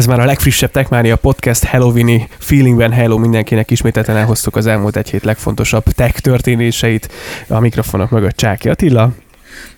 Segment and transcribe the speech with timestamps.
[0.00, 2.92] Ez már a legfrissebb Techmania podcast Halloweeni feelingben.
[2.92, 7.12] Hello mindenkinek ismételten elhoztuk az elmúlt egy hét legfontosabb tech történéseit.
[7.48, 9.12] A mikrofonok mögött Csáki Attila.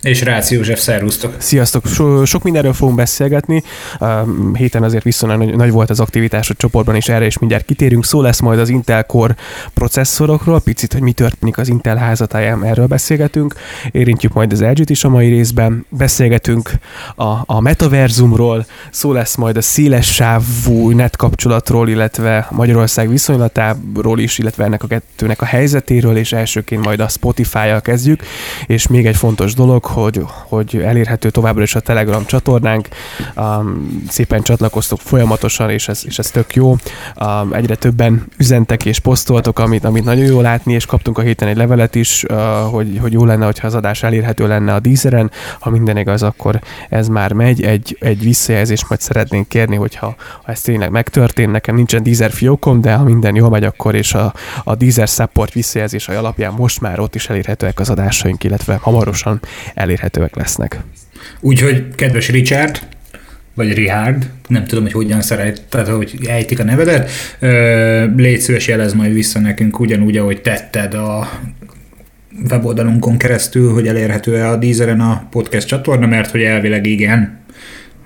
[0.03, 1.35] És Rácz József, szervusztok!
[1.39, 1.87] Sziasztok!
[1.87, 3.63] So, sok mindenről fogunk beszélgetni.
[4.01, 4.09] Uh,
[4.57, 8.05] héten azért viszonylag nagy, nagy volt az aktivitás a csoportban, és erre is mindjárt kitérünk.
[8.05, 9.37] Szó lesz majd az Intel Core
[9.75, 13.55] processzorokról, picit, hogy mi történik az Intel házatáján, erről beszélgetünk.
[13.91, 15.87] Érintjük majd az LG-t is a mai részben.
[15.89, 16.71] Beszélgetünk
[17.17, 24.39] a, a metaverzumról, szó lesz majd a széles sávú net kapcsolatról, illetve Magyarország viszonylatáról is,
[24.39, 28.23] illetve ennek a kettőnek a helyzetéről, és elsőként majd a Spotify-jal kezdjük.
[28.67, 32.89] És még egy fontos dolog, dolog, hogy, hogy elérhető továbbra is a Telegram csatornánk.
[33.37, 36.71] Um, szépen csatlakoztok folyamatosan, és ez, és ez tök jó.
[36.71, 41.49] Um, egyre többen üzentek és posztoltok, amit, amit nagyon jó látni, és kaptunk a héten
[41.49, 42.39] egy levelet is, uh,
[42.71, 45.31] hogy, hogy jó lenne, hogyha az adás elérhető lenne a dízeren.
[45.61, 47.63] Ha minden igaz, akkor ez már megy.
[47.63, 51.53] Egy, egy visszajelzést majd szeretnénk kérni, hogyha ha ez tényleg megtörtént.
[51.53, 55.53] Nekem nincsen Deezer fiókom, de ha minden jól megy, akkor és a, a Deezer support
[55.53, 59.41] visszajelzés alapján most már ott is elérhetőek az adásaink, illetve hamarosan
[59.75, 60.81] elérhetőek lesznek.
[61.41, 62.79] Úgyhogy, kedves Richard,
[63.55, 67.11] vagy Richard, nem tudom, hogy hogyan szeret, tehát hogy ejtik a nevedet,
[68.17, 71.31] légy szíves jelez majd vissza nekünk ugyanúgy, ahogy tetted a
[72.51, 77.41] weboldalunkon keresztül, hogy elérhető-e a Deezeren a podcast csatorna, mert hogy elvileg igen.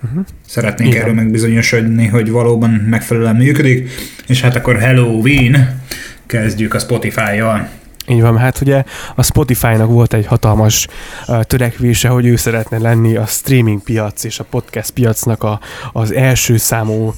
[0.05, 0.25] Uh-huh.
[0.47, 1.03] Szeretnénk igen.
[1.03, 3.91] erről megbizonyosodni, hogy valóban megfelelően működik,
[4.27, 5.81] és hát akkor Halloween
[6.27, 7.69] kezdjük a Spotify-jal.
[8.09, 10.87] Így van, hát ugye a Spotify-nak volt egy hatalmas
[11.29, 15.61] uh, törekvése, hogy ő szeretne lenni a streaming piac és a podcast piacnak a,
[15.93, 17.15] az első számú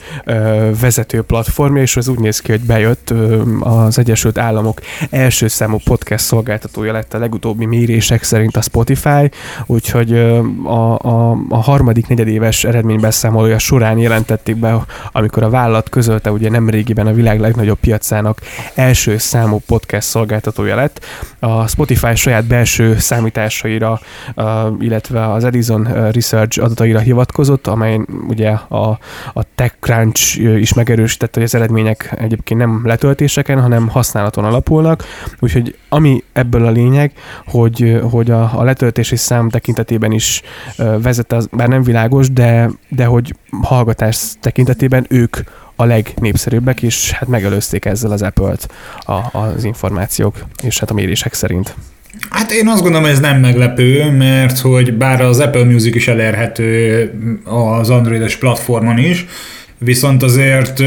[0.80, 3.14] vezető platformja, és az úgy néz ki, hogy bejött
[3.60, 9.30] az Egyesült Államok első számú podcast szolgáltatója lett a legutóbbi mérések szerint a Spotify,
[9.66, 10.12] úgyhogy
[10.64, 17.06] a, a, a harmadik negyedéves eredménybeszámolója során jelentették be, amikor a vállalat közölte ugye nemrégiben
[17.06, 18.40] a világ legnagyobb piacának
[18.74, 21.04] első számú podcast szolgáltatója lett.
[21.38, 24.00] A Spotify saját belső számításaira,
[24.78, 28.98] illetve az Edison Research adataira hivatkozott, amely ugye a,
[29.32, 35.04] a TechCrunch is megerősítette, hogy az eredmények egyébként nem letöltéseken, hanem használaton alapulnak,
[35.38, 37.12] úgyhogy ami ebből a lényeg,
[37.46, 40.42] hogy, hogy a, a letöltési szám tekintetében is
[40.76, 45.36] vezet, az, bár nem világos, de, de hogy hallgatás tekintetében ők
[45.80, 48.68] a legnépszerűbbek, és hát megelőzték ezzel az Apple-t
[48.98, 51.74] a, az információk, és hát a mérések szerint.
[52.30, 56.08] Hát én azt gondolom, hogy ez nem meglepő, mert hogy bár az Apple Music is
[56.08, 59.26] elérhető az androidos platformon is,
[59.78, 60.78] viszont azért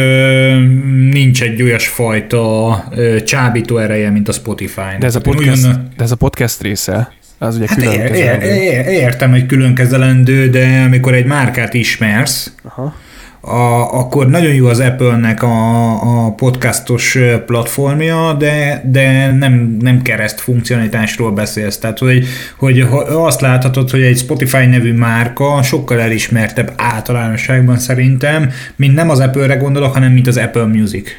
[1.12, 2.84] nincs egy olyas fajta
[3.26, 4.98] csábító ereje, mint a Spotify.
[5.00, 7.12] De ez a podcast, de ez a podcast része.
[7.42, 11.74] Az ugye hát külön ér, ér, ér, értem, hogy külön kezelendő, de amikor egy márkát
[11.74, 12.94] ismersz, Aha
[13.42, 20.40] a, akkor nagyon jó az Apple-nek a, a podcastos platformja, de, de nem, nem kereszt
[20.40, 21.78] funkcionalitásról beszélsz.
[21.78, 22.26] Tehát, hogy,
[22.58, 29.20] hogy azt láthatod, hogy egy Spotify nevű márka sokkal elismertebb általánosságban szerintem, mint nem az
[29.20, 31.10] Apple-re gondolok, hanem mint az Apple Music.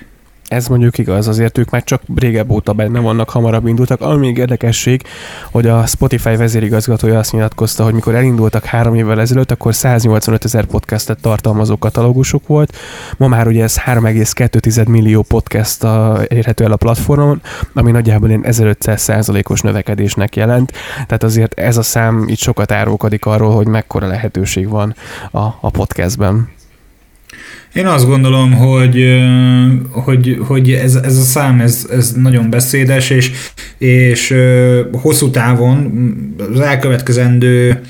[0.52, 4.00] Ez mondjuk igaz, azért ők már csak régebb óta benne vannak, hamarabb indultak.
[4.00, 5.02] Ami még érdekesség,
[5.50, 10.64] hogy a Spotify vezérigazgatója azt nyilatkozta, hogy mikor elindultak három évvel ezelőtt, akkor 185 ezer
[10.64, 12.76] podcastet tartalmazó katalógusok volt.
[13.16, 15.86] Ma már ugye ez 3,2 millió podcast
[16.28, 17.40] érhető el a platformon,
[17.74, 20.72] ami nagyjából ilyen 1500 százalékos növekedésnek jelent.
[20.94, 24.94] Tehát azért ez a szám itt sokat árulkodik arról, hogy mekkora lehetőség van
[25.30, 26.48] a, a podcastben.
[27.74, 29.20] Én azt gondolom, hogy,
[29.90, 33.30] hogy, hogy ez, ez a szám ez, ez nagyon beszédes, és,
[33.78, 34.34] és
[34.92, 35.92] hosszú távon
[36.52, 37.80] az elkövetkezendő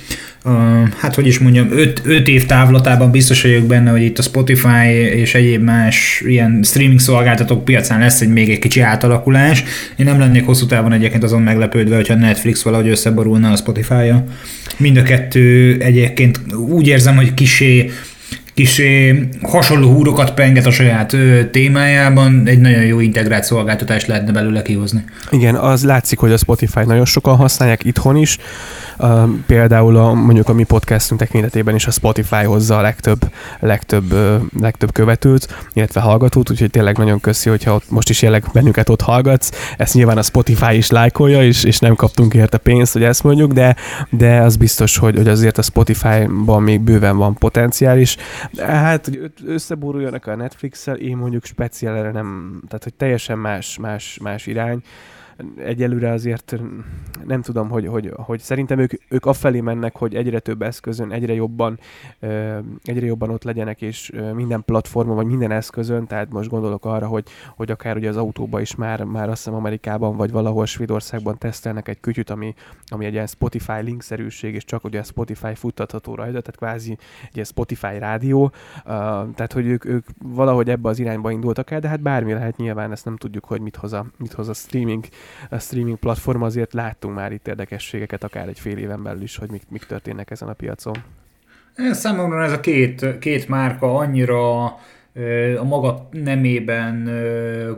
[0.99, 1.69] hát hogy is mondjam,
[2.05, 7.01] 5 év távlatában biztos vagyok benne, hogy itt a Spotify és egyéb más ilyen streaming
[7.01, 9.65] szolgáltatók piacán lesz egy még egy kicsi átalakulás.
[9.97, 14.25] Én nem lennék hosszú távon egyébként azon meglepődve, hogyha Netflix valahogy összeborulna a Spotify-ja.
[14.77, 17.91] Mind a kettő egyébként úgy érzem, hogy kisé
[18.55, 18.83] kis
[19.43, 21.17] hasonló húrokat penget a saját
[21.51, 25.05] témájában, egy nagyon jó integrált szolgáltatást lehetne belőle kihozni.
[25.31, 28.39] Igen, az látszik, hogy a Spotify nagyon sokan használják itthon is,
[29.47, 34.15] például a, mondjuk a mi podcastünk tekintetében is a Spotify hozza a legtöbb, legtöbb,
[34.61, 39.01] legtöbb követőt, illetve hallgatót, úgyhogy tényleg nagyon köszi, hogyha ott most is jelenleg bennünket ott
[39.01, 39.75] hallgatsz.
[39.77, 43.53] Ezt nyilván a Spotify is lájkolja, és, és nem kaptunk érte pénzt, hogy ezt mondjuk,
[43.53, 43.77] de,
[44.11, 48.17] de az biztos, hogy, hogy azért a Spotify-ban még bőven van potenciális.
[48.59, 54.47] Hát, hogy összeboruljanak a Netflix-el, én mondjuk speciál nem, tehát hogy teljesen más, más, más
[54.47, 54.83] irány
[55.57, 56.61] egyelőre azért
[57.27, 61.35] nem tudom, hogy, hogy, hogy szerintem ők, ők afelé mennek, hogy egyre több eszközön, egyre
[61.35, 61.79] jobban,
[62.83, 67.25] egyre jobban ott legyenek, és minden platformon, vagy minden eszközön, tehát most gondolok arra, hogy,
[67.57, 71.89] hogy akár ugye az autóba is már, már azt hiszem Amerikában, vagy valahol Svédországban tesztelnek
[71.89, 72.55] egy kütyüt, ami,
[72.87, 76.91] ami egy ilyen Spotify linkszerűség, és csak ugye a Spotify futtatható rajta, tehát kvázi
[77.23, 78.53] egy ilyen Spotify rádió,
[79.35, 82.93] tehát hogy ők, ők valahogy ebbe az irányba indultak el, de hát bármi lehet nyilván,
[82.93, 85.05] ezt nem tudjuk, hogy mit hoz a, mit hoz a streaming,
[85.51, 89.51] a streaming platform, azért láttunk már itt érdekességeket, akár egy fél éven belül is, hogy
[89.51, 90.95] mik, mik történnek ezen a piacon.
[91.91, 94.65] Számomra ez a két, két márka annyira
[95.59, 97.11] a maga nemében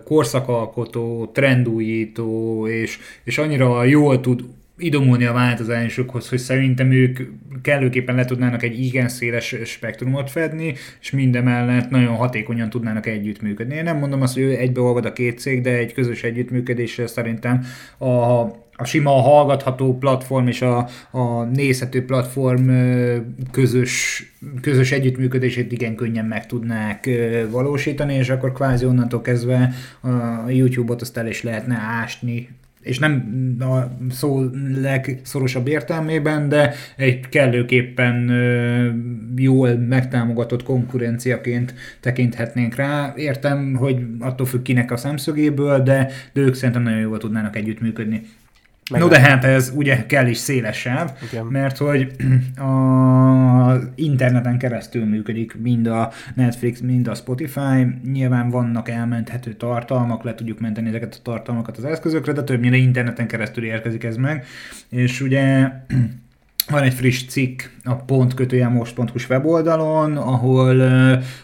[0.05, 4.45] korszakalkotó, trendújító, és, és annyira jól tud
[4.79, 7.21] idomulni a változásokhoz, hogy szerintem ők
[7.63, 13.75] kellőképpen le tudnának egy igen széles spektrumot fedni, és mindemellett nagyon hatékonyan tudnának együttműködni.
[13.75, 17.65] Én nem mondom azt, hogy egybeolvad a két cég, de egy közös együttműködésre szerintem
[17.99, 18.41] a,
[18.77, 22.71] a sima hallgatható platform és a, a nézhető platform
[23.51, 24.23] közös,
[24.61, 27.11] közös együttműködését igen könnyen meg tudnák
[27.51, 29.71] valósítani, és akkor kvázi onnantól kezdve
[30.47, 32.49] a YouTube-ot azt el is lehetne ásni
[32.85, 34.45] és nem a szó
[34.81, 38.31] legszorosabb értelmében, de egy kellőképpen
[39.37, 43.13] jól megtámogatott konkurenciaként tekinthetnénk rá.
[43.17, 48.23] Értem, hogy attól függ kinek a szemszögéből, de, de ők szerintem nagyon jól tudnának együttműködni.
[48.91, 51.47] Meg no de hát ez ugye kell is széles sáv, Igen.
[51.47, 52.11] mert hogy
[52.71, 57.87] a interneten keresztül működik mind a Netflix, mind a Spotify.
[58.13, 63.27] Nyilván vannak elmenthető tartalmak, le tudjuk menteni ezeket a tartalmakat az eszközökre, de többnyire interneten
[63.27, 64.45] keresztül érkezik ez meg.
[64.89, 65.71] És ugye
[66.73, 68.35] van egy friss cikk a pont
[68.73, 70.81] most.hu weboldalon, ahol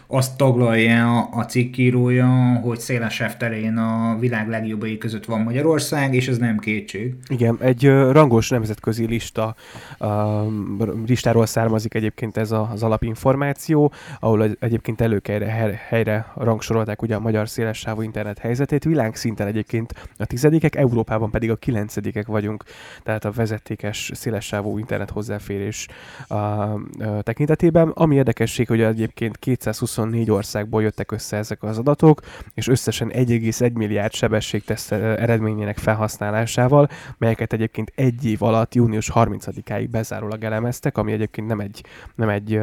[0.07, 6.37] azt taglalja a cikkírója, hogy széles terén a világ legjobbai között van Magyarország, és ez
[6.37, 7.15] nem kétség.
[7.27, 9.55] Igen, egy rangos nemzetközi lista
[11.05, 18.01] listáról származik egyébként ez az alapinformáció, ahol egyébként előkelyre helyre rangsorolták ugye a magyar szélessávú
[18.01, 18.83] internet helyzetét.
[18.83, 22.63] Világszinten egyébként a tizedikek, Európában pedig a kilencedikek vagyunk,
[23.03, 25.87] tehát a vezetékes szélessávú internet hozzáférés
[26.31, 26.79] a,
[27.21, 27.89] tekintetében.
[27.89, 32.21] Ami érdekesség, hogy egyébként 224 országból jöttek össze ezek az adatok,
[32.53, 40.43] és összesen 1,1 milliárd sebességteszt eredményének felhasználásával, melyeket egyébként egy év alatt június 30-áig bezárólag
[40.43, 41.83] elemeztek, ami egyébként nem egy,
[42.15, 42.59] nem egy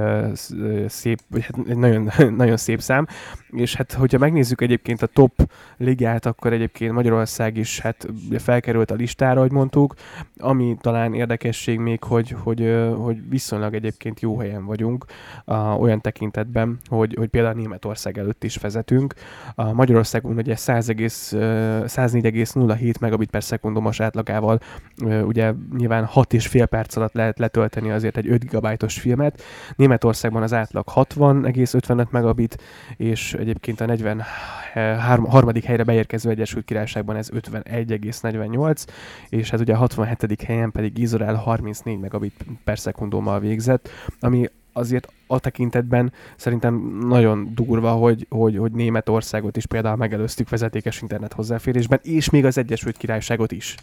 [0.86, 2.10] szép, hát egy nagyon,
[2.42, 3.06] nagyon szép szám,
[3.50, 8.06] és hát hogyha megnézzük egyébként a top ligát, akkor egyébként Magyarország is hát
[8.38, 9.94] felkerült a listára, hogy mondtuk,
[10.38, 15.04] ami talán érdekesség még, hogy, hogy, hogy viszonylag egyébként jó helyen vagyunk
[15.46, 19.14] uh, olyan tekintetben, hogy, hogy például Németország előtt is vezetünk.
[19.54, 24.60] A Magyarországon ugye 104,07 megabit per szekundumos átlagával
[25.02, 29.42] uh, ugye nyilván 6 és fél perc alatt lehet letölteni azért egy 5 gigabájtos filmet.
[29.76, 32.62] Németországban az átlag 60,55 megabit,
[32.96, 35.50] és egyébként a 43.
[35.64, 38.86] helyre beérkező Egyesült Királyságban ez 51,48,
[39.28, 40.42] és hát ugye a 67.
[40.42, 43.88] helyen pedig Izrael 34 megabit per szekundummal végzett,
[44.20, 51.02] ami azért a tekintetben szerintem nagyon durva, hogy, hogy, hogy Németországot is például megelőztük vezetékes
[51.02, 53.74] internet hozzáférésben, és még az Egyesült Királyságot is.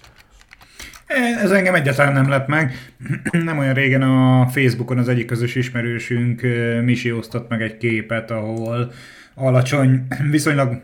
[1.41, 2.73] Ez engem egyáltalán nem lett meg.
[3.31, 6.41] Nem olyan régen a Facebookon az egyik közös ismerősünk
[6.83, 8.91] Misi osztott meg egy képet, ahol
[9.33, 10.81] alacsony, viszonylag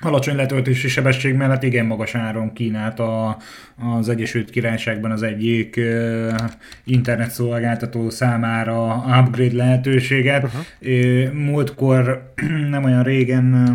[0.00, 3.36] alacsony letöltési sebesség mellett igen magas áron kínált a,
[3.98, 6.34] az Egyesült Királyságban az egyik uh,
[6.84, 10.42] internetszolgáltató számára upgrade lehetőséget.
[10.44, 11.32] Uh-huh.
[11.32, 12.32] Múltkor
[12.70, 13.74] nem olyan régen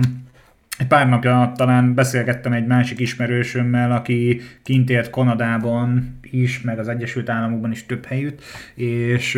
[0.83, 6.87] egy pár napja talán beszélgettem egy másik ismerősömmel, aki kint élt Kanadában is, meg az
[6.87, 8.41] Egyesült Államokban is több helyütt,
[8.75, 9.35] és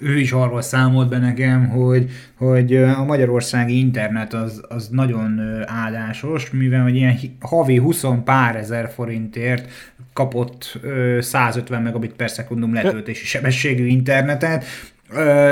[0.00, 6.50] ő is arról számolt be nekem, hogy, hogy a magyarországi internet az, az nagyon áldásos,
[6.50, 9.70] mivel hogy ilyen havi 20 pár ezer forintért
[10.12, 10.80] kapott
[11.20, 14.64] 150 megabit per szekundum letöltési sebességű internetet,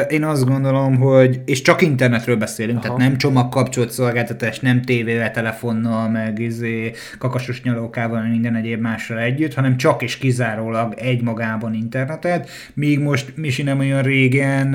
[0.09, 2.87] én azt gondolom, hogy, és csak internetről beszélünk, Aha.
[2.87, 9.55] tehát nem csomagkapcsolt szolgáltatás, nem tévével, telefonnal, meg izé, kakasos nyalókával, minden egyéb mással együtt,
[9.55, 14.75] hanem csak és kizárólag egymagában internetet, míg most Misi nem olyan régen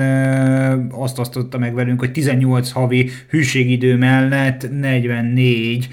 [0.90, 5.88] azt osztotta meg velünk, hogy 18 havi hűségidő mellett 44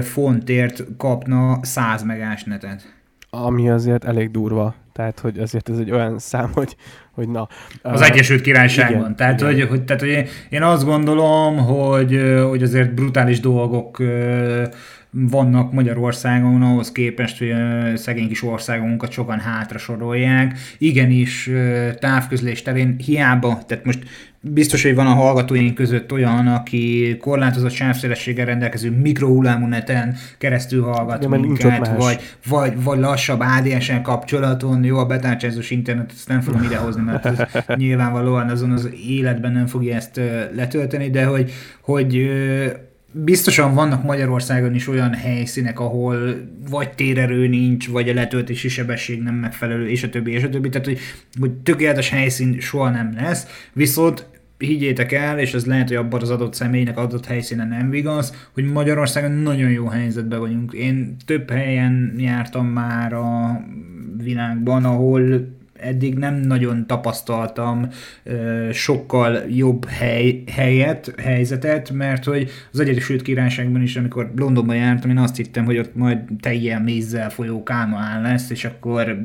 [0.00, 2.99] fontért kapna 100 megás netet.
[3.30, 4.74] Ami azért elég durva.
[4.92, 6.76] Tehát, hogy azért ez egy olyan szám, hogy,
[7.12, 7.48] hogy na.
[7.82, 9.00] Az uh, Egyesült Királyságban.
[9.00, 9.52] Igen, tehát, igen.
[9.52, 13.98] Hogy, hogy, tehát, hogy én azt gondolom, hogy, hogy azért brutális dolgok
[15.10, 17.52] vannak Magyarországon ahhoz képest, hogy
[17.96, 20.58] szegény kis országunkat sokan hátra sorolják.
[20.78, 21.50] Igenis
[21.98, 24.04] távközlés terén hiába, tehát most
[24.40, 31.22] biztos, hogy van a hallgatóink között olyan, aki korlátozott sávszélességgel rendelkező mikrohullámú neten keresztül hallgat
[31.22, 36.62] ja, minket, vagy, vagy, vagy lassabb ADSN kapcsolaton, jó, a betárcsázós internet, ezt nem fogom
[36.62, 37.38] idehozni, mert ez
[37.76, 40.20] nyilvánvalóan azon az életben nem fogja ezt
[40.54, 42.30] letölteni, de hogy, hogy
[43.12, 46.18] biztosan vannak Magyarországon is olyan helyszínek, ahol
[46.70, 50.68] vagy térerő nincs, vagy a letöltési sebesség nem megfelelő, és a többi, és a többi.
[50.68, 50.98] Tehát, hogy,
[51.40, 54.26] hogy tökéletes helyszín soha nem lesz, viszont
[54.58, 58.64] higgyétek el, és ez lehet, hogy abban az adott személynek adott helyszínen nem igaz, hogy
[58.64, 60.72] Magyarországon nagyon jó helyzetben vagyunk.
[60.72, 63.60] Én több helyen jártam már a
[64.22, 65.48] világban, ahol
[65.82, 67.88] eddig nem nagyon tapasztaltam
[68.72, 75.18] sokkal jobb hely, helyet, helyzetet, mert hogy az Egyesült Királyságban is, amikor Londonban jártam, én
[75.18, 79.18] azt hittem, hogy ott majd teljel mézzel folyó kánoán lesz, és akkor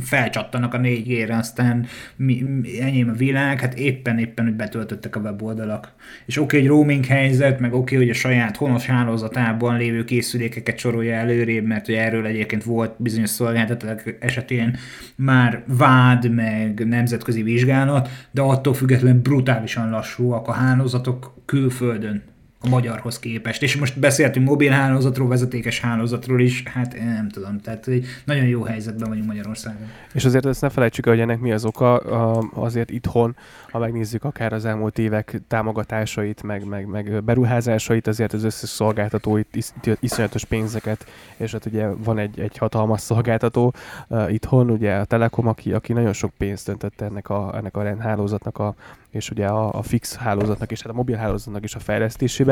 [0.00, 2.44] felcsattanak a négyére, aztán mi,
[2.80, 5.92] enyém a világ, hát éppen-éppen, hogy betöltöttek a weboldalak.
[6.26, 10.04] És oké, okay, hogy roaming helyzet, meg oké, okay, hogy a saját honos hálózatában lévő
[10.04, 14.76] készülékeket sorolja előrébb, mert hogy erről egyébként volt bizonyos szolgáltatók esetén
[15.16, 22.22] már vár vád, meg nemzetközi vizsgálat, de attól függetlenül brutálisan lassúak a hálózatok külföldön
[22.62, 23.62] a magyarhoz képest.
[23.62, 27.90] És most beszéltünk mobilhálózatról, vezetékes hálózatról is, hát nem tudom, tehát
[28.24, 29.86] nagyon jó helyzetben vagyunk Magyarországon.
[30.12, 31.96] És azért ezt ne felejtsük hogy ennek mi az oka,
[32.54, 33.36] azért itthon,
[33.70, 39.36] ha megnézzük akár az elmúlt évek támogatásait, meg, meg, meg beruházásait, azért az összes szolgáltató
[39.36, 39.68] itt is,
[40.00, 43.74] iszonyatos pénzeket, és hát ugye van egy, egy hatalmas szolgáltató
[44.08, 47.82] uh, itthon, ugye a Telekom, aki, aki nagyon sok pénzt öntött ennek a, ennek a
[47.82, 48.74] rendhálózatnak a,
[49.10, 52.51] és ugye a, a fix hálózatnak és hát a mobil hálózatnak is a fejlesztésébe,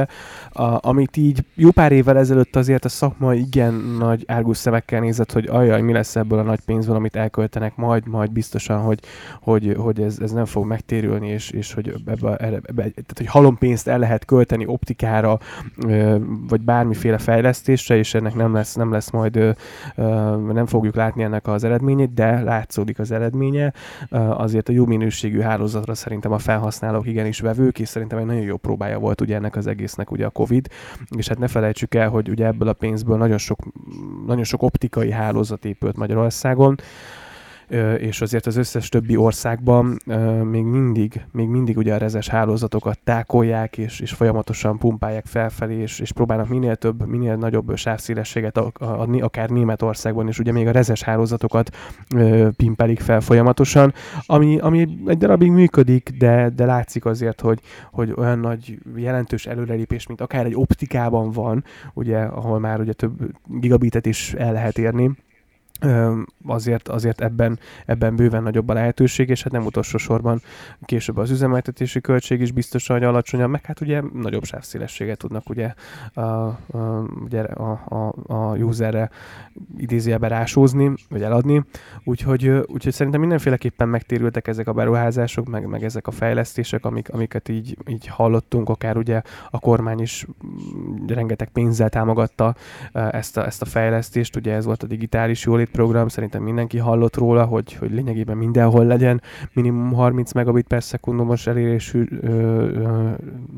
[0.51, 5.33] a, amit így jó pár évvel ezelőtt azért a szakma igen nagy árgus szemekkel nézett,
[5.33, 9.01] hogy ajaj, mi lesz ebből a nagy pénzből, amit elköltenek, majd, majd biztosan, hogy,
[9.41, 13.27] hogy, hogy ez, ez nem fog megtérülni, és, és hogy ebbe, ebbe, ebbe, tehát, hogy
[13.27, 15.39] halom pénzt el lehet költeni optikára,
[16.49, 19.57] vagy bármiféle fejlesztésre, és ennek nem lesz, nem lesz majd,
[20.53, 23.73] nem fogjuk látni ennek az eredményét, de látszódik az eredménye.
[24.31, 28.57] Azért a jó minőségű hálózatra szerintem a felhasználók igenis vevők, és szerintem egy nagyon jó
[28.57, 30.69] próbája volt ugye ennek az egésznek ugye a Covid,
[31.17, 33.59] és hát ne felejtsük el, hogy ugye ebből a pénzből nagyon sok,
[34.27, 36.77] nagyon sok optikai hálózat épült Magyarországon,
[37.99, 39.99] és azért az összes többi országban
[40.45, 46.01] még mindig, még mindig ugye a rezes hálózatokat tákolják, és, és folyamatosan pumpálják felfelé, és,
[46.01, 51.03] és próbálnak minél több, minél nagyobb sávszélességet adni, akár Németországban is, ugye még a rezes
[51.03, 51.77] hálózatokat
[52.57, 53.95] pimpelik fel folyamatosan,
[54.27, 57.61] ami, ami egy darabig működik, de, de látszik azért, hogy,
[57.93, 63.13] hogy olyan nagy jelentős előrelépés, mint akár egy optikában van, ugye, ahol már ugye több
[63.47, 65.11] gigabitet is el lehet érni,
[66.47, 70.41] azért, azért ebben, ebben bőven nagyobb a lehetőség, és hát nem utolsó sorban
[70.85, 75.75] később az üzemeltetési költség is biztosan, hogy alacsonyabb, meg hát ugye nagyobb sávszélességet tudnak ugye
[76.13, 76.57] a, a,
[77.25, 79.11] ugye a, a, a userre
[79.77, 81.65] idézőjelbe rásózni, vagy eladni,
[82.05, 87.49] úgyhogy, úgyhogy szerintem mindenféleképpen megtérültek ezek a beruházások, meg, meg ezek a fejlesztések, amik, amiket
[87.49, 90.27] így, így hallottunk, akár ugye a kormány is
[91.07, 92.55] rengeteg pénzzel támogatta
[92.93, 97.17] ezt a, ezt a fejlesztést, ugye ez volt a digitális jólét program, szerintem mindenki hallott
[97.17, 99.23] róla, hogy, hogy lényegében mindenhol legyen
[99.53, 103.11] minimum 30 megabit per szekundumos elérésű ö, ö,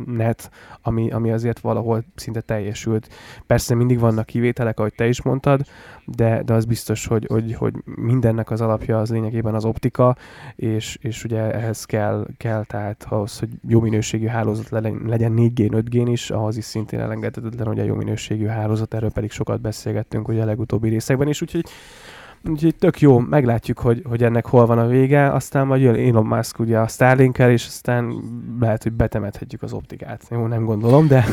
[0.07, 0.51] net,
[0.83, 3.09] ami, ami azért valahol szinte teljesült.
[3.47, 5.61] Persze mindig vannak kivételek, ahogy te is mondtad,
[6.05, 10.17] de, de az biztos, hogy, hogy, hogy mindennek az alapja az lényegében az optika,
[10.57, 14.71] és, és ugye ehhez kell, kell tehát ahhoz, hogy jó minőségű hálózat
[15.07, 19.31] legyen 4G, 5G is, ahhoz is szintén elengedhetetlen, hogy a jó minőségű hálózat, erről pedig
[19.31, 21.65] sokat beszélgettünk ugye a legutóbbi részekben is, úgyhogy
[22.49, 26.27] Úgyhogy tök jó, meglátjuk, hogy, hogy ennek hol van a vége, aztán majd jön Elon
[26.27, 28.15] Musk ugye a starlink és aztán
[28.61, 30.23] lehet, hogy betemethetjük az optikát.
[30.31, 31.25] Jó, nem gondolom, de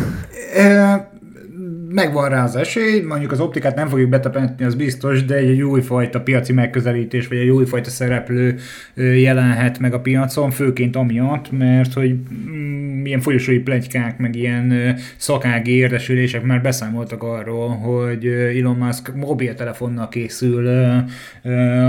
[1.92, 6.22] megvan rá az esély, mondjuk az optikát nem fogjuk betapentni, az biztos, de egy újfajta
[6.22, 8.56] piaci megközelítés, vagy egy újfajta szereplő
[8.96, 12.16] jelenhet meg a piacon, főként amiatt, mert hogy
[12.50, 20.08] mm, ilyen folyosói plegykák, meg ilyen szakági érdesülések már beszámoltak arról, hogy Elon Musk mobiltelefonnal
[20.08, 20.68] készül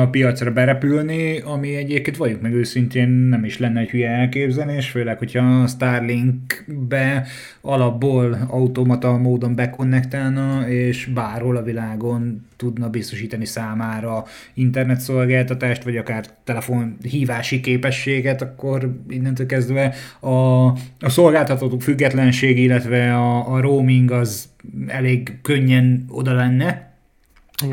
[0.00, 5.18] a piacra berepülni, ami egyébként vagyunk meg őszintén nem is lenne egy hülye elképzelés, főleg,
[5.18, 7.26] hogyha a Starlink-be
[7.60, 16.24] alapból automata módon bekon konnektálna, és bárhol a világon tudna biztosítani számára internetszolgáltatást, vagy akár
[16.44, 20.64] telefonhívási képességet, akkor innentől kezdve a,
[21.00, 24.48] a szolgáltatók függetlenség, illetve a, a roaming az
[24.86, 26.94] elég könnyen oda lenne,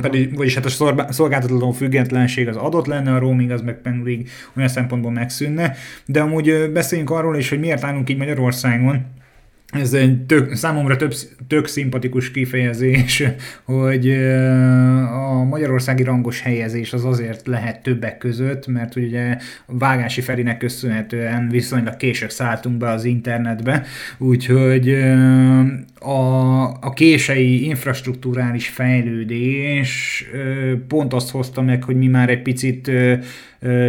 [0.02, 4.70] pedig, vagyis hát a szolgáltató függetlenség az adott lenne, a roaming az meg pedig olyan
[4.70, 5.76] szempontból megszűnne.
[6.06, 9.06] De amúgy beszéljünk arról is, hogy miért állunk így Magyarországon,
[9.74, 11.14] ez egy tök, számomra több,
[11.48, 13.24] tök szimpatikus kifejezés,
[13.64, 14.10] hogy
[15.12, 21.98] a magyarországi rangos helyezés az azért lehet többek között, mert ugye Vágási Ferinek köszönhetően viszonylag
[21.98, 23.86] később szálltunk be az internetbe,
[24.18, 24.94] úgyhogy
[26.00, 30.24] a, a kései infrastruktúrális fejlődés
[30.88, 32.92] pont azt hozta meg, hogy mi már egy picit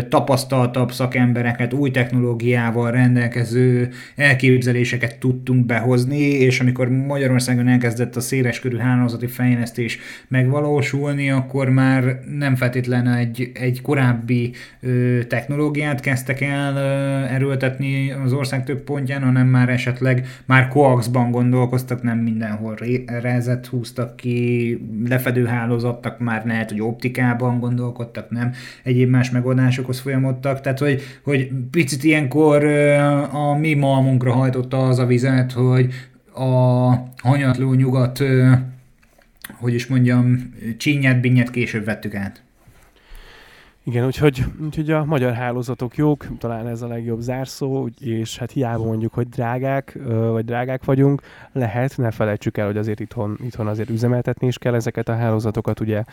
[0.09, 9.27] tapasztaltabb szakembereket, új technológiával rendelkező elképzeléseket tudtunk behozni, és amikor Magyarországon elkezdett a széleskörű hálózati
[9.27, 9.99] fejlesztés
[10.29, 18.33] megvalósulni, akkor már nem feltétlenül egy, egy korábbi ö, technológiát kezdtek el ö, erőltetni az
[18.33, 25.45] ország több pontján, hanem már esetleg már coaxban gondolkoztak, nem mindenhol rezet húztak ki, lefedő
[25.45, 28.53] hálózattak már lehet, hogy optikában gondolkodtak, nem?
[28.83, 32.65] Egyéb más megoldások megoldásokhoz folyamodtak, tehát hogy, hogy picit ilyenkor
[33.33, 35.93] a mi malmunkra hajtotta az a vizet, hogy
[36.35, 38.23] a hanyatló nyugat,
[39.53, 42.43] hogy is mondjam, csínyet, binnyet később vettük át.
[43.89, 48.85] Igen, úgyhogy, úgyhogy a magyar hálózatok jók, talán ez a legjobb zárszó, és hát hiába
[48.85, 53.91] mondjuk, hogy drágák, vagy drágák vagyunk, lehet, ne felejtsük el, hogy azért itthon, itthon azért
[53.91, 56.05] üzemeltetni is kell ezeket a hálózatokat, ugye,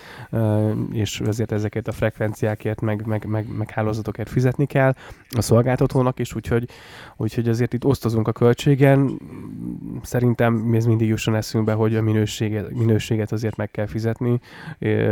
[0.92, 4.94] és azért ezeket a frekvenciákért, meg, meg, meg, meg hálózatokért fizetni kell
[5.30, 6.70] a szolgáltatónak is, úgyhogy,
[7.18, 9.20] úgyhogy azért itt osztozunk a költségen.
[10.02, 14.40] Szerintem ez mindig jusson eszünkbe, hogy a minőséget, minőséget azért meg kell fizetni,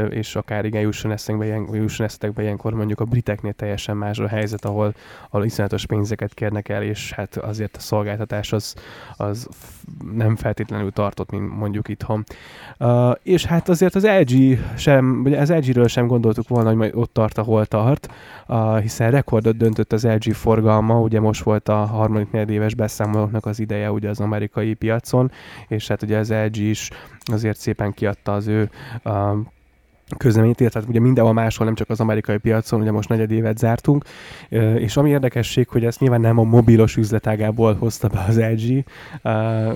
[0.09, 4.65] és akár igen, jusson eszünkbe, jusson eszünkbe ilyenkor mondjuk a briteknél teljesen más a helyzet,
[4.65, 4.93] ahol,
[5.29, 8.75] ahol iszonyatos pénzeket kérnek el, és hát azért a szolgáltatás az,
[9.17, 9.47] az
[10.15, 12.23] nem feltétlenül tartott, mint mondjuk itthon.
[12.79, 16.95] Uh, és hát azért az LG sem, vagy az LG-ről sem gondoltuk volna, hogy majd
[16.95, 18.11] ott tart, ahol tart,
[18.47, 23.59] uh, hiszen rekordot döntött az LG forgalma, ugye most volt a harmadik éves beszámolóknak az
[23.59, 25.31] ideje ugye az amerikai piacon,
[25.67, 26.89] és hát ugye az LG is
[27.25, 28.69] azért szépen kiadta az ő
[29.03, 29.37] uh,
[30.17, 33.57] közleményt írt, tehát ugye mindenhol máshol, nem csak az amerikai piacon, ugye most negyed évet
[33.57, 34.05] zártunk,
[34.77, 38.83] és ami érdekesség, hogy ezt nyilván nem a mobilos üzletágából hozta be az LG,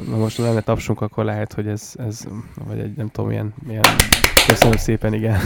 [0.09, 2.27] na most lenne tapsunk, akkor lehet, hogy ez, ez
[2.67, 3.85] vagy egy nem tudom, milyen, milyen
[4.47, 5.39] Köszönöm szépen, igen.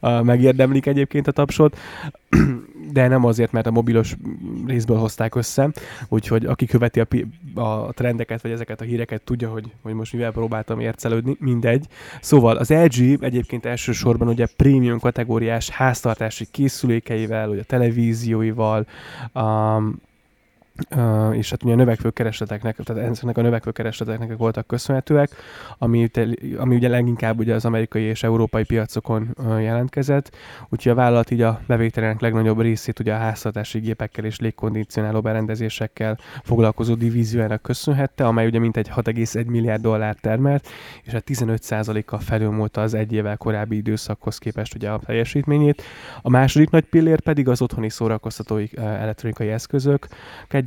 [0.22, 1.78] Megérdemlik egyébként a tapsot
[2.92, 4.16] de nem azért, mert a mobilos
[4.66, 5.70] részből hozták össze,
[6.08, 10.32] úgyhogy aki követi a, a trendeket, vagy ezeket a híreket, tudja, hogy, hogy most mivel
[10.32, 11.86] próbáltam ércelődni, mindegy.
[12.20, 18.86] Szóval az LG egyébként elsősorban ugye prémium kategóriás háztartási készülékeivel, vagy a televízióival,
[19.34, 20.00] um,
[20.96, 25.30] Uh, és hát ugye a növekvő keresleteknek, tehát ezeknek a növekvő keresleteknek voltak köszönhetőek,
[25.78, 26.10] ami,
[26.56, 30.36] ami ugye leginkább ugye az amerikai és európai piacokon uh, jelentkezett,
[30.68, 36.18] úgyhogy a vállalat így a bevételének legnagyobb részét ugye a háztartási gépekkel és légkondicionáló berendezésekkel
[36.42, 40.68] foglalkozó divíziójának köszönhette, amely ugye mintegy 6,1 milliárd dollár termelt,
[41.02, 45.82] és hát 15%-kal felülmúlta az egy évvel korábbi időszakhoz képest ugye a teljesítményét.
[46.22, 50.06] A második nagy pillér pedig az otthoni szórakoztatói uh, elektronikai eszközök,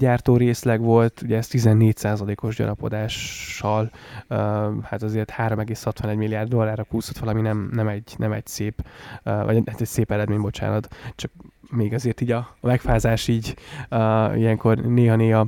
[0.02, 3.92] gyártó részleg volt, ugye ez 14%-os gyarapodással,
[4.30, 4.38] uh,
[4.84, 8.86] hát azért 3,61 milliárd dollárra kúszott valami nem, nem, egy, nem egy szép,
[9.26, 11.32] uh, vagy hát egy szép eredmény, bocsánat, csak
[11.70, 13.56] még azért így a, megfázás így
[13.90, 15.48] uh, ilyenkor néha-néha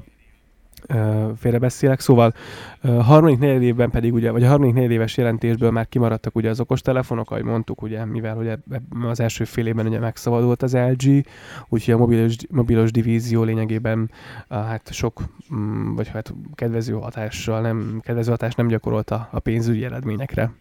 [1.36, 2.00] félrebeszélek.
[2.00, 2.34] Szóval
[2.82, 6.50] a harmadik negyed évben pedig ugye, vagy a harmadik negyed éves jelentésből már kimaradtak ugye
[6.50, 8.58] az okostelefonok, ahogy mondtuk, ugye, mivel ugye
[9.02, 11.26] az első fél évben ugye megszabadult az LG,
[11.69, 14.12] úgyhogy a mobilos, mobilos divízió lényegében
[14.50, 15.22] hát sok,
[15.54, 20.52] mm, vagy hát kedvező hatással nem, kedvező hatást nem gyakorolt a, a pénzügyi eredményekre.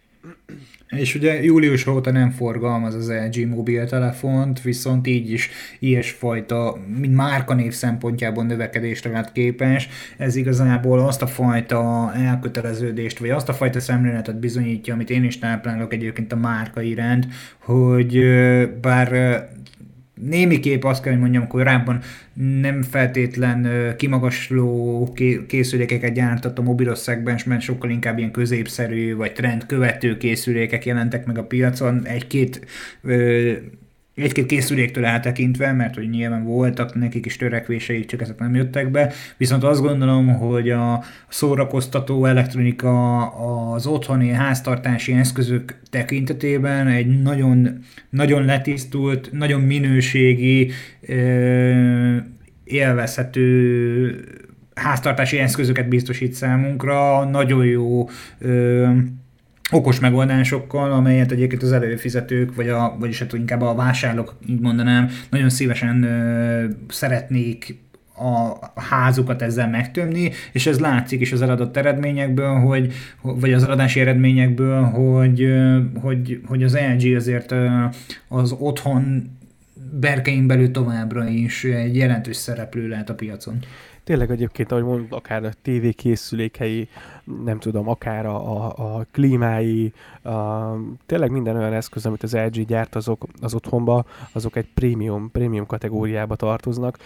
[0.87, 7.73] És ugye július óta nem forgalmaz az LG mobiltelefont, viszont így is ilyesfajta, mint márkanév
[7.73, 9.89] szempontjából növekedésre lett képes.
[10.17, 15.39] Ez igazából azt a fajta elköteleződést, vagy azt a fajta szemléletet bizonyítja, amit én is
[15.39, 17.27] táplálok egyébként a márka iránt,
[17.59, 18.25] hogy
[18.81, 19.11] bár
[20.29, 21.99] némiképp azt kell, hogy mondjam, korábban
[22.61, 25.13] nem feltétlen kimagasló
[25.47, 31.37] készülékeket gyártott a mobilos szegmensben, sokkal inkább ilyen középszerű vagy trend követő készülékek jelentek meg
[31.37, 32.05] a piacon.
[32.05, 32.65] Egy-két
[34.15, 39.13] egy-két készüléktől eltekintve, mert hogy nyilván voltak nekik is törekvéseik, csak ezek nem jöttek be,
[39.37, 43.27] viszont azt gondolom, hogy a szórakoztató elektronika
[43.73, 50.71] az otthoni háztartási eszközök tekintetében egy nagyon, nagyon letisztult, nagyon minőségi,
[52.63, 54.23] élvezhető
[54.75, 58.09] háztartási eszközöket biztosít számunkra, nagyon jó
[59.71, 65.09] okos megoldásokkal, amelyet egyébként az előfizetők, vagy a, vagyis hát inkább a vásárlók, így mondanám,
[65.29, 67.81] nagyon szívesen ö, szeretnék
[68.15, 73.99] a házukat ezzel megtömni, és ez látszik is az eladott eredményekből, hogy, vagy az eladási
[73.99, 75.53] eredményekből, hogy,
[76.01, 77.53] hogy, hogy az LG azért
[78.27, 79.31] az otthon
[79.99, 83.59] berkein belül továbbra is egy jelentős szereplő lehet a piacon.
[84.03, 86.87] Tényleg egyébként, ahogy mondod, akár a tévékészülékei,
[87.43, 90.31] nem tudom, akár a, a, a klímái, a,
[91.05, 95.65] tényleg minden olyan eszköz, amit az LG gyárt azok, az otthonba, azok egy prémium, prémium
[95.65, 96.97] kategóriába tartoznak.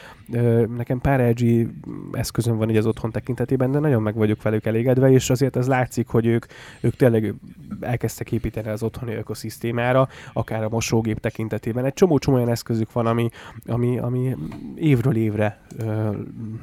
[0.75, 1.67] Nekem pár LG
[2.11, 5.67] eszközöm van így az otthon tekintetében, de nagyon meg vagyok velük elégedve, és azért az
[5.67, 6.45] látszik, hogy ők,
[6.81, 7.33] ők tényleg
[7.79, 11.85] elkezdtek építeni az otthoni ökoszisztémára, akár a mosógép tekintetében.
[11.85, 13.29] Egy csomó-csomó olyan eszközük van, ami,
[13.65, 14.35] ami, ami
[14.75, 16.09] évről évre ö,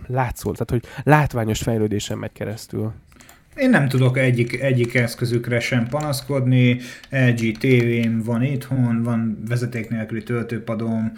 [0.07, 2.93] látszol, tehát hogy látványos fejlődésen megy keresztül.
[3.57, 6.79] Én nem tudok egyik, egyik eszközükre sem panaszkodni,
[7.11, 11.13] LG TV-m van itthon, van vezeték nélküli töltőpadom,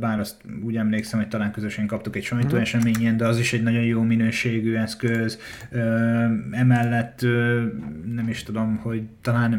[0.00, 3.82] bár azt úgy emlékszem, hogy talán közösen kaptuk egy sajtóeseményen, de az is egy nagyon
[3.82, 5.38] jó minőségű eszköz.
[6.50, 7.20] Emellett
[8.14, 9.52] nem is tudom, hogy talán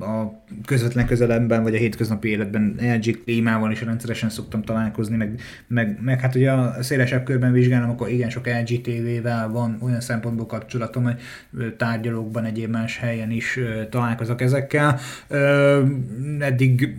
[0.00, 5.98] a közvetlen közelemben, vagy a hétköznapi életben LG klímával is rendszeresen szoktam találkozni, meg, meg,
[6.00, 10.46] meg hát ugye a szélesebb körben vizsgálom, akkor igen sok LG TV-vel van olyan szempontból
[10.46, 11.13] kapcsolatom,
[11.76, 13.58] tárgyalókban egyéb más helyen is
[13.90, 14.98] találkozok ezekkel.
[16.38, 16.96] Eddig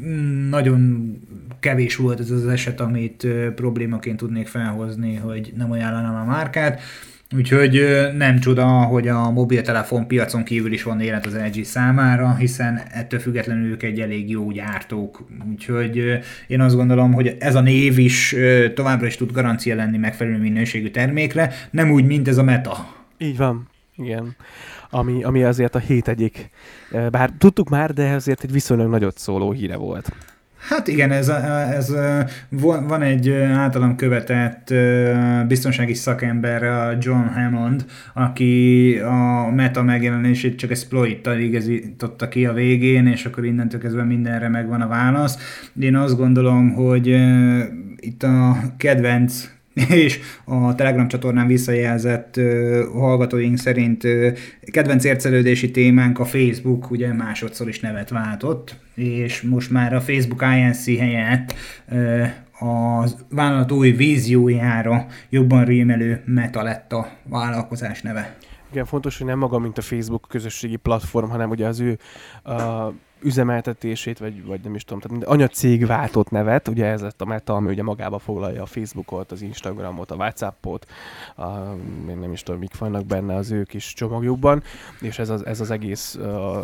[0.50, 1.14] nagyon
[1.60, 6.82] kevés volt ez az eset, amit problémaként tudnék felhozni, hogy nem ajánlanám a márkát.
[7.36, 7.82] Úgyhogy
[8.18, 13.20] nem csoda, hogy a mobiltelefon piacon kívül is van élet az LG számára, hiszen ettől
[13.20, 15.28] függetlenül ők egy elég jó gyártók.
[15.52, 18.36] Úgyhogy én azt gondolom, hogy ez a név is
[18.74, 22.96] továbbra is tud garancia lenni megfelelő minőségű termékre, nem úgy, mint ez a Meta.
[23.18, 23.70] Így van.
[23.98, 24.36] Igen.
[24.90, 26.50] Ami, ami azért a hét egyik,
[27.12, 30.12] bár tudtuk már, de azért egy viszonylag nagyot szóló híre volt.
[30.70, 31.94] Hát igen, ez, ez,
[32.60, 34.74] van egy általam követett
[35.48, 43.08] biztonsági szakember, a John Hammond, aki a meta megjelenését csak exploit-tal igazította ki a végén,
[43.08, 45.38] és akkor innentől kezdve mindenre megvan a válasz.
[45.80, 47.08] Én azt gondolom, hogy
[47.96, 49.50] itt a kedvenc
[49.90, 54.38] és a Telegram csatornán visszajelzett uh, hallgatóink szerint uh,
[54.72, 60.42] kedvenc ércelődési témánk a Facebook, ugye másodszor is nevet váltott, és most már a Facebook
[60.42, 61.56] INC helyett
[61.90, 62.28] uh,
[62.60, 68.38] a vállalat új víziójára jobban rémelő Meta lett a vállalkozás neve.
[68.72, 71.98] Igen, fontos, hogy nem maga, mint a Facebook közösségi platform, hanem ugye az ő
[72.46, 77.26] uh, üzemeltetését, vagy, vagy nem is tudom, tehát anyacég váltott nevet, ugye ez lett a
[77.26, 80.88] Meta, ami ugye magába foglalja a Facebookot, az Instagramot, a Whatsappot,
[81.36, 81.48] a,
[82.10, 84.64] én nem is tudom, mik vannak benne az ő kis csomagjukban,
[85.02, 86.16] és ez az, ez az egész,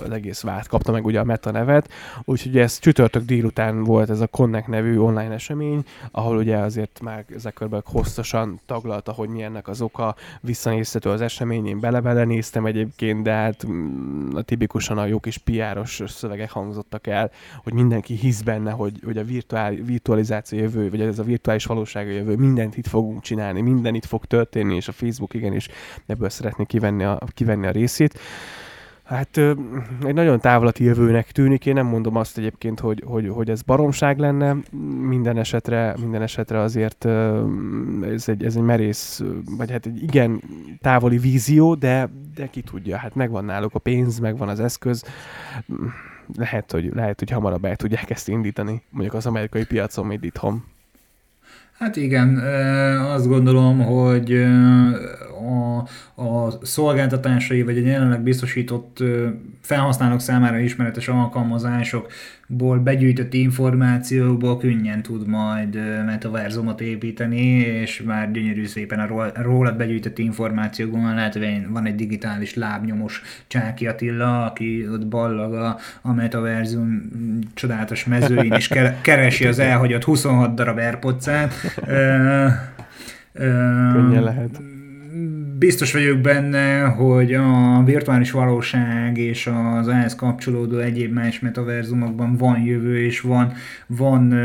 [0.04, 1.90] az egész vált kapta meg ugye a Meta nevet,
[2.24, 7.26] úgyhogy ez csütörtök délután volt ez a Connect nevű online esemény, ahol ugye azért már
[7.38, 13.32] Zuckerberg hosszasan taglalta, hogy milyennek az oka, visszanézhető az esemény, én bele-bele néztem egyébként, de
[13.32, 16.00] hát mm, a tipikusan a jó kis piáros
[16.42, 17.32] szövegek hangzottak el,
[17.64, 22.08] hogy mindenki hisz benne, hogy, hogy a virtuál, virtualizáció jövő, vagy ez a virtuális valóság
[22.08, 25.68] jövő, mindent itt fogunk csinálni, minden itt fog történni, és a Facebook igenis
[26.06, 28.20] ebből szeretné kivenni a, kivenni a részét.
[29.12, 29.38] Hát
[30.06, 34.20] egy nagyon távolati jövőnek tűnik, én nem mondom azt egyébként, hogy, hogy, hogy ez baromság
[34.20, 34.56] lenne,
[35.02, 37.06] minden esetre, minden esetre azért
[38.02, 39.24] ez egy, ez egy merész,
[39.58, 40.42] vagy hát egy igen
[40.82, 45.04] távoli vízió, de, de ki tudja, hát megvan náluk a pénz, megvan az eszköz,
[46.38, 50.64] lehet, hogy, lehet, hogy hamarabb el tudják ezt indítani, mondjuk az amerikai piacon, mint itthon.
[51.82, 52.38] Hát igen,
[52.98, 54.34] azt gondolom, hogy
[55.46, 55.78] a,
[56.22, 59.04] a szolgáltatásai, vagy a jelenleg biztosított
[59.62, 61.08] felhasználók számára ismeretes
[62.52, 70.18] alkalmazásokból begyűjtött információkból könnyen tud majd metaverzumot építeni, és már gyönyörű szépen a rólad begyűjtött
[70.18, 77.10] információkban lehet, hogy van egy digitális lábnyomos Csáki Attila, aki ott ballag a, a metaverzum
[77.54, 78.70] csodálatos mezőin, és
[79.02, 81.26] keresi az elhagyott 26 darab airpods
[83.34, 84.62] Könnyen lehet
[85.62, 92.62] biztos vagyok benne, hogy a virtuális valóság és az ehhez kapcsolódó egyéb más metaverzumokban van
[92.62, 93.54] jövő, és van,
[93.88, 94.36] van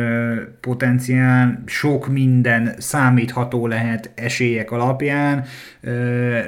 [0.61, 5.45] potenciál, sok minden számítható lehet esélyek alapján,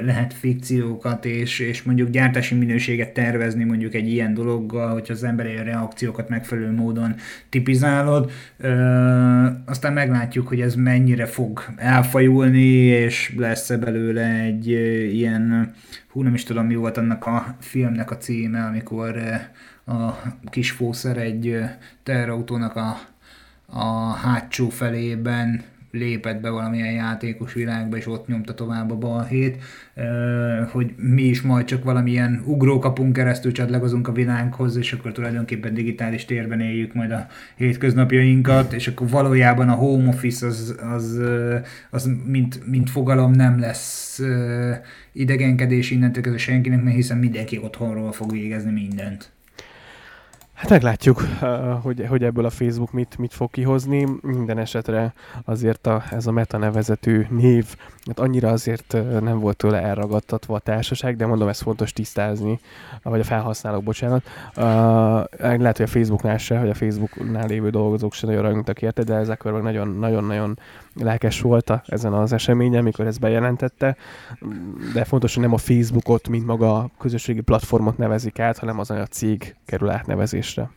[0.05, 5.55] lehet fikciókat és, és mondjuk gyártási minőséget tervezni mondjuk egy ilyen dologgal, hogyha az emberi
[5.63, 7.15] reakciókat megfelelő módon
[7.49, 8.31] tipizálod.
[9.65, 15.73] Aztán meglátjuk, hogy ez mennyire fog elfajulni, és lesz-e belőle egy ilyen,
[16.09, 19.17] hú nem is tudom mi volt annak a filmnek a címe, amikor
[19.85, 20.11] a
[20.49, 21.57] kis fószer egy
[22.03, 22.99] terrautónak a,
[23.65, 29.57] a hátsó felében lépett be valamilyen játékos világba, és ott nyomta tovább a balhét,
[30.71, 36.25] hogy mi is majd csak valamilyen ugrókapunk keresztül csatlakozunk a világhoz, és akkor tulajdonképpen digitális
[36.25, 41.19] térben éljük majd a hétköznapjainkat, és akkor valójában a home office az, az,
[41.89, 44.21] az mint, mint fogalom nem lesz
[45.11, 49.31] idegenkedés innentől kezdve senkinek, mert hiszen mindenki otthonról fog végezni mindent.
[50.59, 51.21] Hát meglátjuk,
[51.81, 54.07] hogy, hogy ebből a Facebook mit, mit fog kihozni.
[54.21, 55.13] Minden esetre
[55.45, 57.75] azért a, ez a Meta nevezetű név,
[58.09, 62.59] hát annyira azért nem volt tőle elragadtatva a társaság, de mondom, ez fontos tisztázni,
[63.03, 64.23] vagy a felhasználók, bocsánat.
[64.55, 64.63] Uh,
[65.37, 69.13] lehet, hogy a Facebooknál se, hogy a Facebooknál lévő dolgozók se nagyon rajongtak érte, de
[69.13, 70.59] ezek meg nagyon-nagyon
[70.93, 73.95] lelkes volt a, ezen az eseményen, amikor ezt bejelentette,
[74.93, 78.91] de fontos, hogy nem a Facebookot, mint maga a közösségi platformot nevezik át, hanem az
[78.91, 80.69] a cég kerül átnevezésre.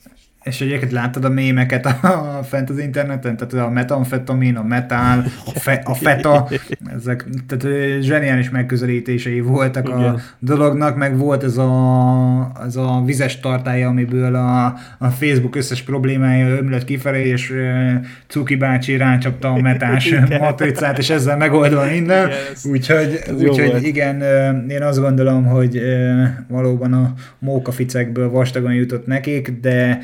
[0.42, 1.98] És egyébként láttad a mémeket a,
[2.38, 3.36] a, fent az interneten?
[3.36, 5.24] Tehát a metamfetamin, a metál,
[5.54, 6.48] a, fe, a feta,
[6.96, 9.98] ezek tehát zseniális megközelítései voltak Igen.
[9.98, 14.64] a dolognak, meg volt ez a, ez a vizes tartája, amiből a,
[14.98, 17.52] a Facebook összes problémája ömlött kifelé, és
[18.26, 22.30] Cuki bácsi rácsapta a metás matricát, és ezzel megoldva minden.
[22.64, 24.22] Úgyhogy, úgyhogy igen,
[24.68, 25.80] én azt gondolom, hogy
[26.48, 30.02] valóban a mókaficekből vastagon jutott nekik, de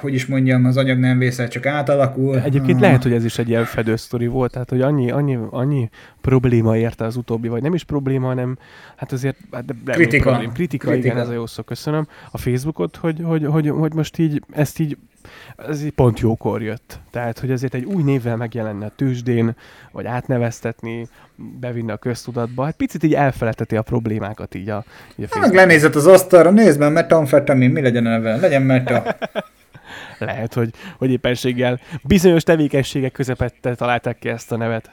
[0.00, 2.40] hogy is mondjam, az anyag nem vészel, csak átalakul.
[2.40, 2.80] Egyébként ah.
[2.80, 7.04] lehet, hogy ez is egy ilyen fedősztori volt, tehát hogy annyi, annyi, annyi probléma érte
[7.04, 8.58] az utóbbi, vagy nem is probléma, hanem
[8.96, 10.30] hát azért hát de, kritika.
[10.30, 12.06] Problém, kritika, kritika, igen, ez a jó szó, köszönöm.
[12.30, 14.96] A Facebookot, hogy, hogy, hogy, hogy most így ezt így
[15.56, 16.98] ez így pont jókor jött.
[17.10, 19.56] Tehát, hogy azért egy új névvel megjelenne a tőzsdén,
[19.92, 21.08] vagy átneveztetni,
[21.60, 24.84] bevinni a köztudatba, hát picit így elfelejteti a problémákat így a,
[25.16, 28.36] így a Meg lenézett az asztalra, nézd meg, metamfetamin, mi legyen a neve?
[28.36, 29.02] Legyen meta.
[30.18, 34.90] Lehet, hogy, hogy éppenséggel bizonyos tevékenységek közepette találták ki ezt a nevet.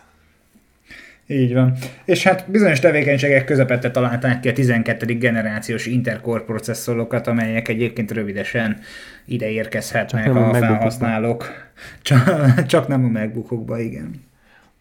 [1.32, 1.74] Így van.
[2.06, 5.18] És hát bizonyos tevékenységek közepette találták ki a 12.
[5.18, 8.78] generációs Intercore processzorokat, amelyek egyébként rövidesen
[9.26, 11.46] ide érkezhetnek csak a felhasználók.
[12.02, 14.28] Csak, csak nem a megbukokba, igen.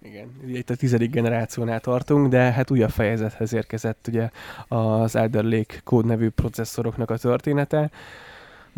[0.02, 4.28] Igen, itt a tizedik generációnál tartunk, de hát újabb fejezethez érkezett ugye
[4.68, 7.90] az Alder Lake kód nevű processzoroknak a története.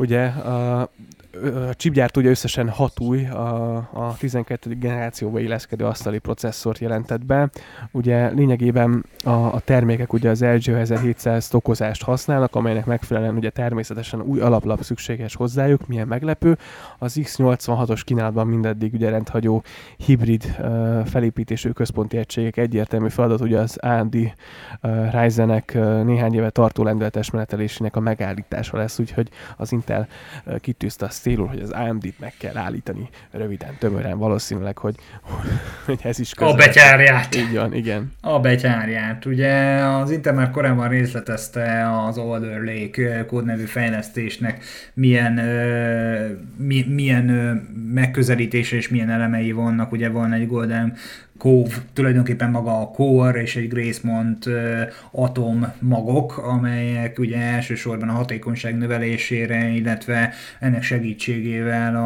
[0.00, 0.88] Ugye a
[1.68, 4.74] a chipgyártó ugye összesen hat új, a, a 12.
[4.74, 7.50] generációba illeszkedő asztali processzort jelentett be.
[7.90, 14.20] Ugye lényegében a, a termékek ugye az LG 1700 tokozást használnak, amelynek megfelelően ugye természetesen
[14.20, 16.58] új alaplap szükséges hozzájuk, milyen meglepő.
[16.98, 19.62] Az X86-os kínálatban mindeddig ugye rendhagyó
[19.96, 26.82] hibrid uh, felépítésű központi egységek egyértelmű feladat ugye az AMD uh, Ryzenek néhány éve tartó
[26.82, 32.18] lendületes menetelésének a megállítása lesz, úgyhogy az Intel uh, kitűzte azt célul, hogy az AMD-t
[32.18, 34.94] meg kell állítani röviden, tömören, valószínűleg, hogy,
[35.87, 36.53] hogy ez is közel.
[36.53, 37.35] A betyárját.
[37.35, 38.12] Így van, igen.
[38.20, 39.24] A betyárját.
[39.24, 39.53] Ugye
[39.85, 45.33] az Intel már korábban részletezte az Alder Lake kódnevű fejlesztésnek milyen,
[46.57, 47.24] mi, milyen
[47.92, 49.92] megközelítése és milyen elemei vannak.
[49.92, 50.96] Ugye van egy Golden
[51.40, 54.44] Cove, tulajdonképpen maga a Core és egy Gracemont
[55.11, 61.96] atom magok, amelyek ugye elsősorban a hatékonyság növelésére, illetve ennek segítségével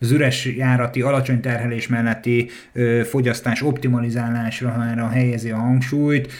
[0.00, 2.48] az üres járati, alacsony terhelés melletti
[3.04, 6.32] fogyasztás optimalizálásra helyezi a hangsúlyt.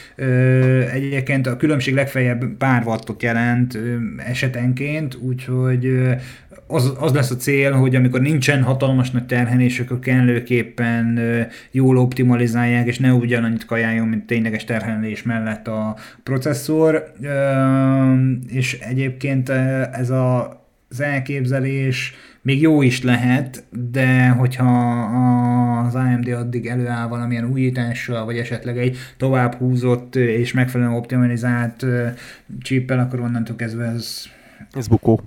[0.92, 3.78] Egyébként a különbség legfeljebb pár wattot jelent
[4.16, 6.14] esetenként, úgyhogy
[6.66, 11.20] az, az lesz a cél, hogy amikor nincsen hatalmas nagy terhelés, akkor kellőképpen
[11.70, 17.12] jól optimalizálják, és ne ugyanannyit kajáljon, mint tényleges terhelés mellett a processzor.
[18.48, 19.48] És egyébként
[19.92, 25.02] ez a, az elképzelés még jó is lehet, de hogyha
[25.86, 31.86] az AMD addig előáll valamilyen újítással, vagy esetleg egy tovább húzott és megfelelően optimalizált
[32.60, 34.22] csippel, akkor onnantól kezdve ez...
[34.72, 35.22] Ez bukó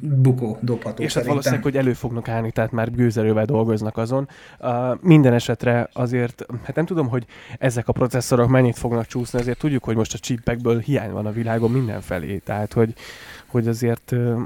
[0.00, 4.28] bukó dobható És hát valószínűleg, hogy elő fognak állni, tehát már gőzerővel dolgoznak azon.
[4.60, 7.26] Uh, minden esetre azért, hát nem tudom, hogy
[7.58, 11.32] ezek a processzorok mennyit fognak csúszni, azért tudjuk, hogy most a chipekből hiány van a
[11.32, 12.94] világon mindenfelé, tehát hogy,
[13.46, 14.40] hogy azért uh,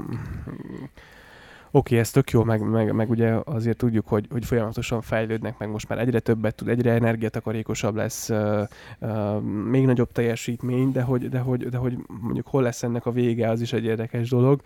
[1.71, 5.69] oké, ez tök jó, meg, meg, meg ugye azért tudjuk, hogy, hogy folyamatosan fejlődnek, meg
[5.69, 8.61] most már egyre többet tud, egyre energiatakarékosabb lesz, uh,
[8.99, 13.11] uh, még nagyobb teljesítmény, de hogy, de, hogy, de hogy mondjuk hol lesz ennek a
[13.11, 14.61] vége, az is egy érdekes dolog.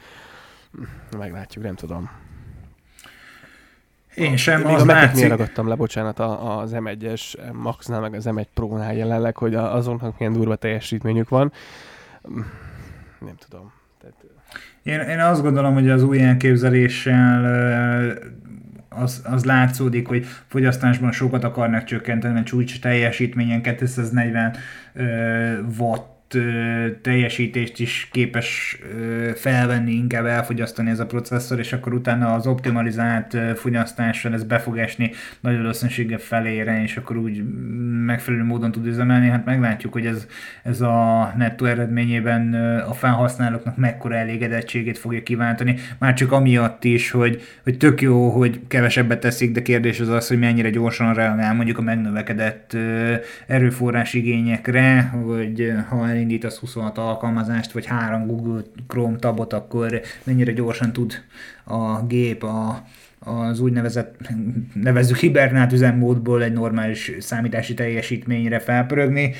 [1.18, 2.10] Meglátjuk, nem tudom.
[4.16, 4.62] Én sem.
[4.62, 5.28] Még a látszik...
[5.28, 10.56] ragadtam le, bocsánat, az M1-es Maxnál, meg az M1 Pro-nál jelenleg, hogy azonnak milyen durva
[10.56, 11.52] teljesítményük van.
[13.20, 13.72] Nem tudom.
[14.02, 14.16] Tehát...
[14.84, 17.46] Én, én azt gondolom, hogy az új elképzeléssel
[18.90, 24.56] az, az látszódik, hogy fogyasztásban sokat akarnak csökkenteni, mert csúcs teljesítményen 240
[25.78, 26.13] watt
[27.02, 28.80] teljesítést is képes
[29.36, 34.78] felvenni, inkább elfogyasztani ez a processzor, és akkor utána az optimalizált fogyasztással ez be fog
[34.78, 37.44] esni nagy valószínűséggel felére, és akkor úgy
[38.06, 39.28] megfelelő módon tud üzemelni.
[39.28, 40.28] Hát meglátjuk, hogy ez,
[40.64, 42.54] ez a nettó eredményében
[42.90, 45.76] a felhasználóknak mekkora elégedettségét fogja kiváltani.
[46.00, 50.28] Már csak amiatt is, hogy, hogy tök jó, hogy kevesebbet teszik, de kérdés az az,
[50.28, 52.78] hogy mennyire gyorsan reagál mondjuk a megnövekedett
[53.48, 60.94] erőforrás igényekre, hogy ha elindítasz 26 alkalmazást, vagy három Google Chrome tabot, akkor mennyire gyorsan
[60.94, 61.14] tud
[61.64, 62.86] a gép a,
[63.20, 64.16] az úgynevezett,
[64.74, 69.34] nevezzük hibernát üzemmódból egy normális számítási teljesítményre felpörögni.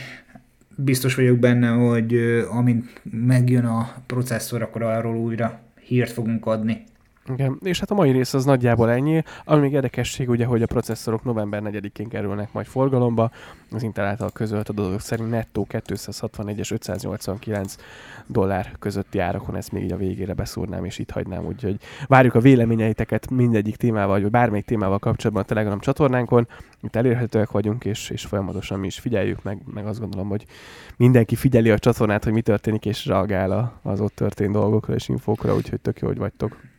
[0.76, 2.16] Biztos vagyok benne, hogy
[2.52, 6.84] amint megjön a processzor, akkor arról újra hírt fogunk adni.
[7.30, 9.24] Igen, és hát a mai rész az nagyjából ennyi.
[9.44, 13.32] Ami még érdekesség, ugye, hogy a processzorok november 4-én kerülnek majd forgalomba.
[13.72, 17.76] Az Intel által közölt adatok szerint nettó 261 és 589
[18.28, 22.40] dollár közötti árakon, ezt még így a végére beszúrnám és itt hagynám, úgyhogy várjuk a
[22.40, 26.48] véleményeiteket mindegyik témával, vagy bármelyik témával kapcsolatban a Telegram csatornánkon.
[26.82, 30.46] Itt elérhetőek vagyunk, és, és folyamatosan mi is figyeljük, meg, meg azt gondolom, hogy
[30.98, 35.56] mindenki figyeli a csatornát, hogy mi történik, és reagál az ott történt dolgokra és infókra,
[35.56, 36.73] úgyhogy tök jó, hogy vagytok.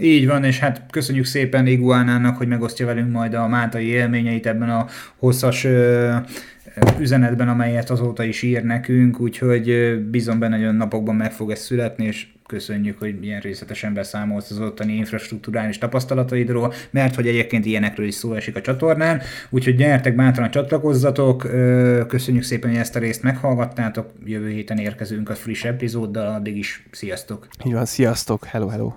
[0.00, 4.70] Így van, és hát köszönjük szépen Iguánának, hogy megosztja velünk majd a mátai élményeit ebben
[4.70, 4.86] a
[5.16, 6.14] hosszas ö,
[6.98, 11.58] üzenetben, amelyet azóta is ír nekünk, úgyhogy bízom benne, hogy a napokban meg fog ez
[11.58, 18.06] születni, és köszönjük, hogy ilyen részletesen beszámolsz az ottani infrastruktúrális tapasztalataidról, mert hogy egyébként ilyenekről
[18.06, 21.38] is szó esik a csatornán, úgyhogy gyertek bátran csatlakozzatok,
[22.08, 26.86] köszönjük szépen, hogy ezt a részt meghallgattátok, jövő héten érkezünk a friss epizóddal, addig is
[26.90, 27.48] sziasztok!
[27.64, 28.92] Így van, sziasztok, hello, hello!